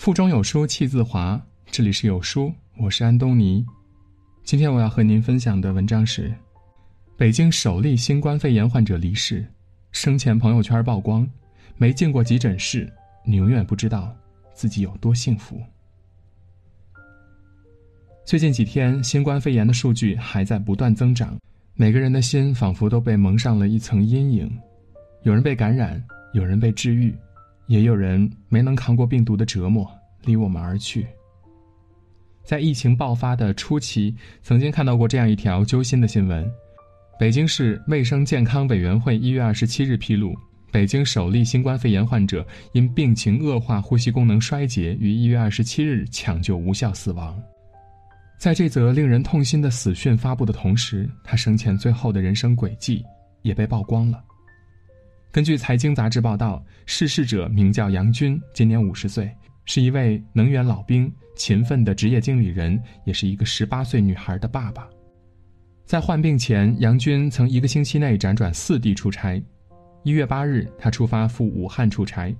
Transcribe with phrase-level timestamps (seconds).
[0.00, 1.38] 腹中有书气自华，
[1.70, 3.62] 这里是有书，我是安东尼。
[4.44, 6.34] 今天我要和您分享的文章是：
[7.18, 9.46] 北京首例新冠肺炎患者离世，
[9.92, 11.28] 生前朋友圈曝光，
[11.76, 12.90] 没进过急诊室，
[13.26, 14.16] 你永远不知道
[14.54, 15.60] 自己有多幸福。
[18.24, 21.38] 最近几天，新冠肺炎的数据还在不断增长，
[21.74, 24.50] 每个人的心仿佛都被蒙上了一层阴影。
[25.24, 27.14] 有人被感染，有人被治愈，
[27.70, 29.88] 也有人没能扛过病毒的折磨，
[30.24, 31.06] 离我们而去。
[32.42, 36.44] 在疫情爆发的初期，曾经看到过这样一条揪心的新闻：
[37.16, 40.34] 北京市卫生健康委员会一月二十七日披露，
[40.72, 47.40] 北京首例新冠肺炎患者因病情恶化、呼吸功能衰竭，于一月二十七日抢救无效死亡。
[48.36, 53.04] 在这则令人痛心的死讯发布的同时，他生前最后的人生轨迹
[53.42, 54.24] 也被曝光了。
[55.32, 59.30] 根据《财经》杂志报道，逝世者名叫杨军，今年五十岁，
[59.64, 64.88] 是一位能源老兵，勤奋的职业经理人，也是一个十八岁女孩的爸爸。
[65.84, 69.40] 在患病前，杨军曾一个星期内辗转四地出差。
[70.02, 72.34] 一月八日，他出发赴武汉出差；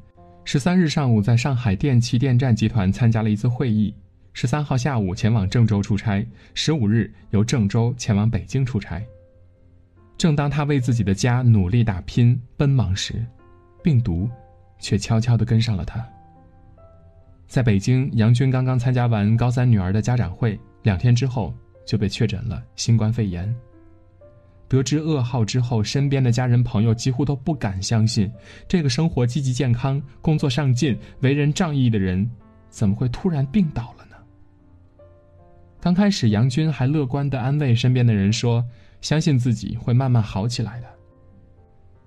[0.44, 3.94] 十三日上午，在上海电气电站集团参加了一次会议；
[4.32, 9.00] 十三号下午，前往郑州出差；十五日，由郑州前往北京出差。
[10.20, 13.24] 正当他为自己的家努力打拼、奔忙时，
[13.82, 14.28] 病毒
[14.78, 16.06] 却悄悄地跟上了他。
[17.46, 21.54] 在北京，杨军刚刚参加完高三女儿的家长会，两天之后
[21.86, 23.50] 就被确诊了新冠肺炎。
[24.68, 28.30] 得知噩耗之后，身边的家人朋友几乎都不敢相信，
[28.68, 32.30] 这个生活积极健康、工作上进、为人仗义的人，
[32.68, 34.16] 怎么会突然病倒了呢？
[35.80, 38.62] 刚开始，杨军还乐观地安慰身边的人说。
[39.00, 40.86] 相信自己会慢慢好起来的。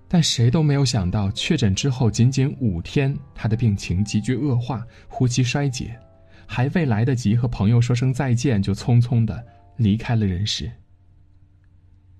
[0.07, 5.99] 但谁都没有想到，确诊之后仅仅五天，他的病情急剧恶化，呼吸衰竭，
[6.45, 9.43] 还未来得及和朋友说声再见，就匆匆的
[9.77, 10.71] 离开了人世。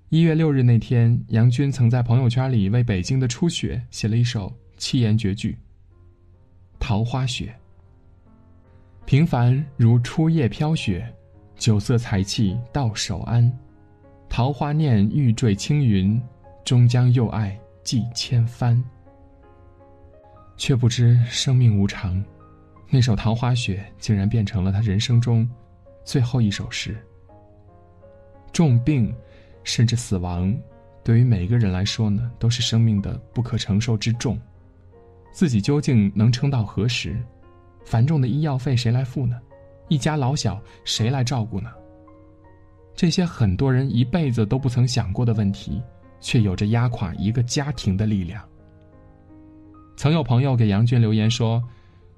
[0.08, 5.56] 一月六日那天，杨军曾在朋友圈里为北京的初雪写了一首七言绝句
[6.80, 7.54] ：“桃花雪，
[9.06, 11.08] 平凡如初夜飘雪，
[11.56, 13.50] 酒色财气到手安。”
[14.36, 16.20] 桃花念欲坠青云，
[16.64, 18.82] 终将又爱寄千帆。
[20.56, 22.20] 却不知生命无常，
[22.90, 25.48] 那首《桃花雪》竟然变成了他人生中
[26.04, 26.96] 最后一首诗。
[28.52, 29.14] 重病，
[29.62, 30.52] 甚至死亡，
[31.04, 34.36] 对于每个人来说呢，都是生命的不可承受之重。
[35.30, 37.16] 自己究竟能撑到何时？
[37.84, 39.40] 繁重的医药费谁来付呢？
[39.86, 41.70] 一家老小谁来照顾呢？
[42.96, 45.82] 这些很多人一辈子都不曾想过的问题，
[46.20, 48.42] 却有着压垮一个家庭的力量。
[49.96, 51.62] 曾有朋友给杨军留言说：“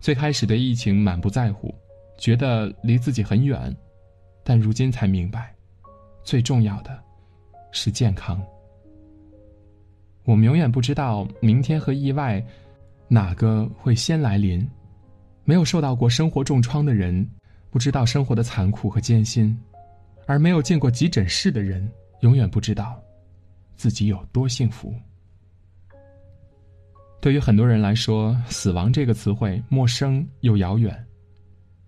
[0.00, 1.74] 最开始对疫情满不在乎，
[2.18, 3.74] 觉得离自己很远，
[4.44, 5.54] 但如今才明白，
[6.22, 6.98] 最重要的
[7.72, 8.42] 是健康。
[10.24, 12.44] 我们永远不知道明天和意外，
[13.08, 14.66] 哪个会先来临。
[15.44, 17.26] 没有受到过生活重创的人，
[17.70, 19.56] 不知道生活的残酷和艰辛。”
[20.26, 21.88] 而没有进过急诊室的人，
[22.20, 23.00] 永远不知道
[23.76, 24.94] 自己有多幸福。
[27.20, 31.06] 对于很多人来说，死亡这个词汇陌生又遥远，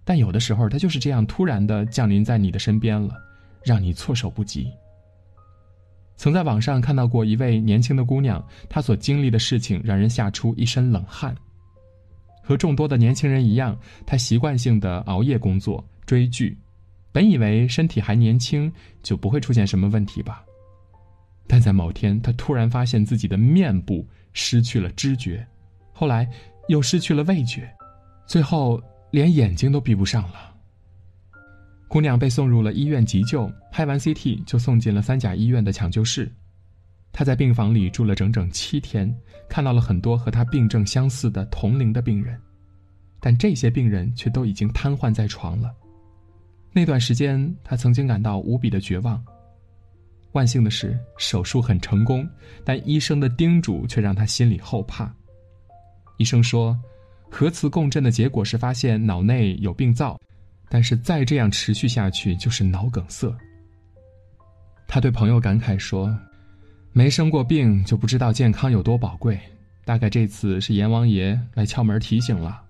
[0.04, 3.15] 但有的时候，它就是这样突然的降临在你的身边了，
[3.62, 4.72] 让你措手不及。
[6.16, 11.34] 曾在网上看到过一位年轻的姑娘，她所经历的事情让人吓出一身冷汗。
[12.43, 16.59] 和众多的年轻人一样，她习惯性的熬夜工作、追剧。
[17.19, 20.45] 本以为身体还年轻，就不会出现什么问题吧。
[21.49, 25.45] 但在某天，他突然发现自己的面部失去了知觉，
[25.93, 26.31] 后来
[26.69, 27.69] 又失去了味觉，
[28.25, 28.81] 最后
[29.11, 30.55] 连眼睛都闭不上了。
[31.89, 36.31] 姑娘被送入了医院急救，拍完 CT 就送进了三甲医院的抢救室。
[37.11, 39.12] 她在病房里住了整整七天，
[39.49, 42.41] 看到了很多和她病症相似的同龄的病人，
[43.19, 45.75] 但这些病人却都已经瘫痪在床了。
[46.79, 49.21] 那段时间，他曾经感到无比的绝望。
[50.31, 52.25] 万幸的是，手术很成功，
[52.65, 55.13] 但医生的叮嘱却让他心里后怕。
[56.19, 56.79] 医生说，
[57.29, 60.17] 核磁共振的结果是发现脑内有病灶，
[60.69, 63.37] 但是再这样持续下去就是脑梗塞。
[64.87, 66.17] 他对朋友感慨说
[66.95, 69.37] ：“没生过病就不知道健康有多宝贵，
[69.85, 72.63] 大概这次是阎王爷来敲门提醒了。”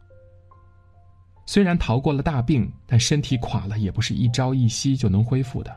[1.49, 5.75] 虽然逃过了大病，但身体垮了也不是一朝一夕就能恢复的。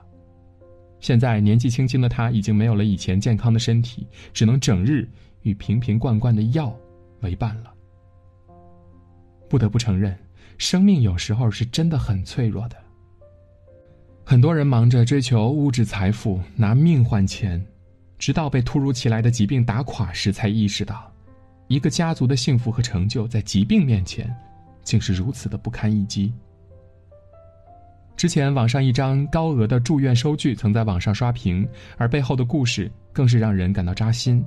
[0.99, 5.07] 现在年纪轻轻的他已经没有了以前健康的身体，只能整日
[5.43, 6.75] 与瓶瓶罐罐的药
[7.21, 7.73] 为伴了。
[9.47, 10.13] 不得不承认，
[10.57, 12.75] 生命有时候是真的很脆弱的。
[14.25, 17.65] 很多人忙着追求物质财富，拿命换钱，
[18.19, 21.09] 直到被突如其来的疾病打垮时，才意识到，
[21.69, 24.29] 一个家族的幸福和成就在疾病面前，
[24.83, 26.33] 竟是如此的不堪一击。
[28.17, 31.67] 之前网上一张高额的住院收据曾在网上刷屏，
[31.97, 34.43] 而背后的故事更是让人感到扎心。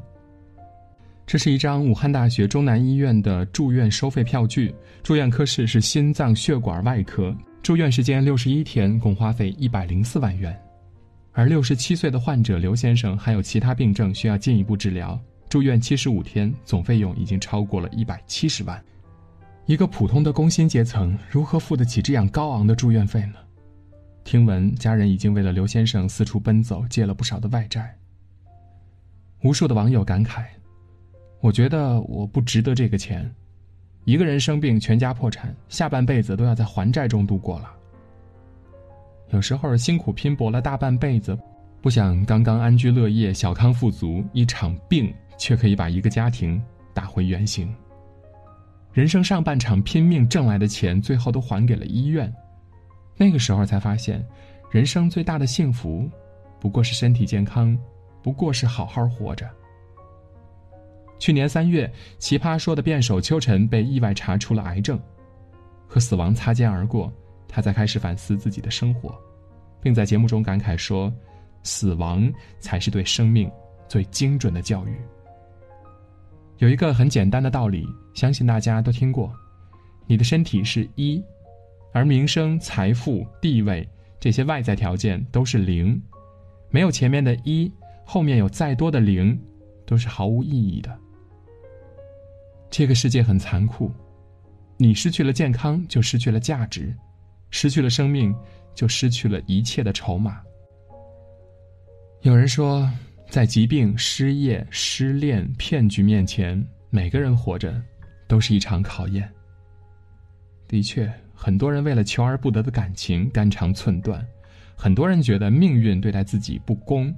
[1.27, 4.73] 这是一张武汉大学中南医院的住院收费票据，
[5.03, 10.55] 住院科室是心脏血管外科，住院时间六十一天，共花费一百零四万元。
[11.33, 18.81] 而六十七岁的患者刘先生还有其他病症需要进一步治疗，住院七十五天，总费用已经超过了一百七十万。
[19.67, 23.37] 一个普通的工薪阶层如何付得起这样高昂的住院费呢？
[24.23, 27.97] 听闻家人已经为了刘先生四处奔走，借了不少的外债。
[29.43, 30.45] 无数的网友感慨。
[31.41, 33.31] 我觉得我不值得这个钱，
[34.05, 37.71] 一个人生病，全家破产，下半辈子都要在还债中度过了。
[39.31, 41.39] 有时候辛苦拼搏了大半辈子，
[41.81, 46.63] 不想刚刚安居乐业、小康富足，一场病却可以把一个家庭
[46.93, 47.75] 打回原形。
[48.95, 52.33] 人生上半场拼命挣来的钱，最后都还给了医院，
[53.17, 54.25] 那个时候才发现，
[54.71, 56.09] 人生最大的幸福，
[56.61, 57.77] 不过是身体健康，
[58.23, 59.51] 不过是好好活着。
[61.19, 64.97] 去年三月，奇葩说的辩手邱晨被意外查出了癌症，
[65.89, 67.13] 和死亡擦肩而过，
[67.49, 69.13] 他才开始反思自己的生活，
[69.83, 71.13] 并在节目中感慨说
[71.65, 73.51] ：“死亡才是对生命
[73.89, 74.97] 最精准的教育。”
[76.59, 79.33] 有一个很简单的道理，相信大家都听过：
[80.07, 81.23] 你的身体是一，
[81.93, 83.89] 而名声、财富、地位
[84.21, 86.01] 这些外在条件都是零，
[86.71, 87.71] 没有前面的一，
[88.05, 89.39] 后面有再多的零，
[89.85, 90.97] 都是毫无意义的。
[92.71, 93.91] 这个世界很残酷，
[94.77, 96.93] 你失去了健康，就失去了价值；
[97.51, 98.35] 失去了生命，
[98.75, 100.41] 就失去了一切的筹码。
[102.23, 102.91] 有人说，
[103.35, 107.83] 在疾病、失业、失恋、骗局面前，每个人活着
[108.29, 109.29] 都是一场考验。
[110.69, 114.25] 的确，很多人为了求而不得的感情肝肠寸断，
[114.77, 117.13] 很多人觉得命运对待自己不公，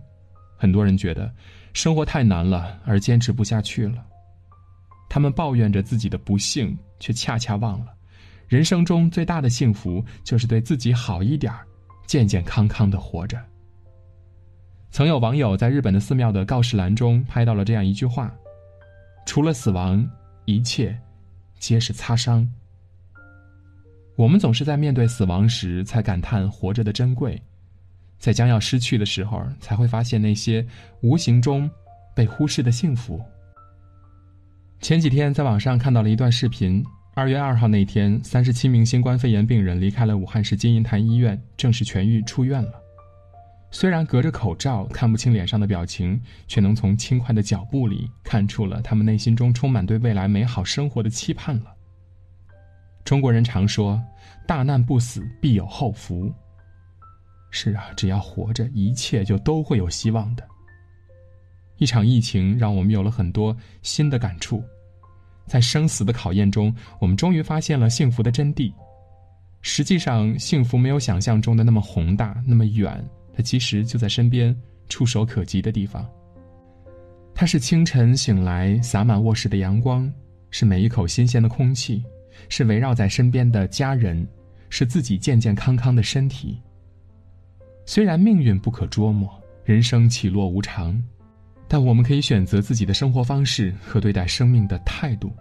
[0.57, 1.31] 很多人觉得
[1.75, 4.03] 生活太难了而坚持不下去了。
[5.11, 7.93] 他们抱怨着自己的不幸，却恰恰忘了，
[8.49, 11.53] 人生中最大的幸福就是对自己好一点
[12.07, 13.39] 健健康康的活着。
[14.97, 18.35] 曾有网友在日本的寺庙的告示栏中拍到了这样一句话
[19.29, 20.03] ：“除了死亡，
[20.47, 20.99] 一切
[21.59, 22.51] 皆是擦伤。”
[24.17, 27.39] 我们总是在面对死亡时才感叹活着的珍贵，
[28.19, 30.67] 在将要失去的时候，才会发现那些
[31.03, 31.71] 无形中
[32.15, 33.21] 被忽视的幸福。
[34.81, 36.83] 前几天在网上看到了一段视频。
[37.15, 42.86] 二月二号那天，三十七名新冠肺炎病人离开了武汉市金银潭医院，正式痊愈出院了。
[43.79, 46.19] 虽然隔着口罩看不清脸上的表情，
[46.49, 51.75] 却能从轻快的脚步里看出了他们内心中充满对未来美好生活的期盼了。
[53.05, 54.03] 中国人常说
[54.49, 56.33] ：“大难不死，必有后福。”
[57.53, 60.49] 是啊，只要活着，一切就都会有希望的。
[61.77, 64.65] 一场疫情让我们有了很多新的感触，
[65.47, 68.73] 在生死的考验中，我们终于发现了幸福的真谛。
[69.61, 74.57] 实际上，幸福没有想象中的那么宏大、那么远，它其实就在身边、
[74.89, 76.09] 触手可及的地方。
[77.35, 80.11] 它是清晨醒来洒满卧室的阳光，
[80.51, 82.03] 是每一口新鲜的空气，
[82.49, 84.27] 是围绕在身边的家人，
[84.71, 86.59] 是自己健健康康的身体。
[87.85, 89.31] 虽然命运不可捉摸，
[89.65, 91.01] 人生起落无常。
[91.69, 95.35] 但我们可以选择自己的生活方式和对待生命的态度。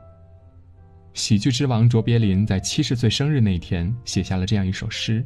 [1.13, 5.23] 喜剧之王卓别林在七十岁生日那天写下了这样一首诗：“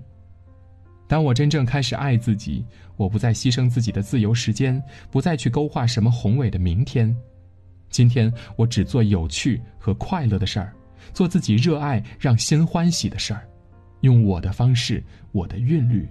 [1.10, 2.64] 当我真正开始爱自己，
[2.96, 7.14] 我不再牺牲自己的自由时间，不再去勾画什么宏伟的明天。
[7.90, 10.72] 今天我只做有趣和快乐的事儿，
[11.12, 13.42] 做自己热爱、让心欢喜的事儿，
[14.02, 16.08] 用我的方式，我的韵律。”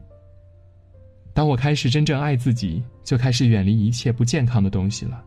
[1.33, 5.23] 当我开始真正爱自己，就开始远离一切不健康的东西了，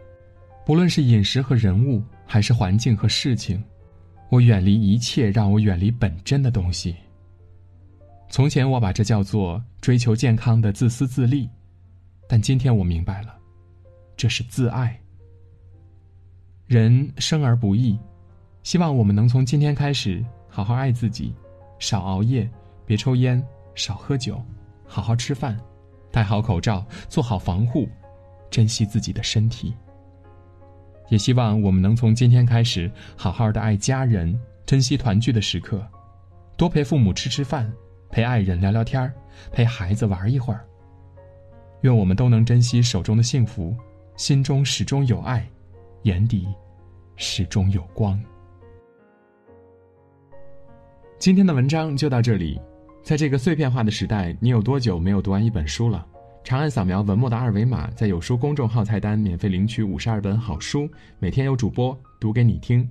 [0.66, 3.63] 不论是饮食和人物，还是环境和事情，
[4.30, 6.94] 我远离一切让我远离本真的东西。
[8.31, 11.50] 从前我把这叫做追求健康的自私自利，
[12.29, 13.35] 但今天我明白了，
[14.15, 14.97] 这是自爱。
[16.65, 18.00] 人生而不易，
[18.63, 21.35] 希望我们能从今天开始好好爱自己，
[21.77, 22.50] 少熬夜，
[22.85, 23.45] 别抽烟，
[23.75, 24.41] 少喝酒，
[24.88, 25.59] 好好吃饭。
[26.09, 27.88] 戴好口罩，做好防护，
[28.50, 29.73] 珍惜自己的身体。
[31.09, 35.85] 也希望我们能从今天开始，好好的爱家人，珍惜团聚的时刻，
[36.55, 37.69] 多陪父母吃吃饭，
[38.12, 39.12] 陪爱人聊聊天，
[39.51, 40.65] 陪孩子玩一会儿。
[41.82, 43.74] 愿我们都能珍惜手中的幸福，
[44.18, 45.50] 心中始终有爱，
[46.03, 46.46] 眼底
[47.15, 48.22] 始终有光。
[51.18, 52.60] 今天的文章就到这里。
[53.01, 56.06] 在这个碎片化的时代，你有多久没有读完一本书了？
[56.44, 60.88] 长按扫描文末的二维码，在有书公众号菜单免费领取五十二本好书，
[61.18, 62.88] 每天有主播读给你听。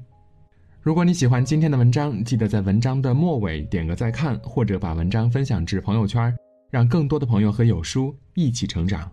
[0.82, 6.34] 如果你喜欢今天的文章，记得在文章的末尾点个再看，或者把文章分享至朋友圈。
[6.70, 9.10] 让更多的朋友和有书一起成长。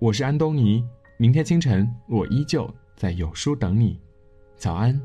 [0.00, 0.82] 我是安东尼，
[1.16, 4.00] 明天清晨我依旧在有书等你。
[4.56, 5.00] 早安。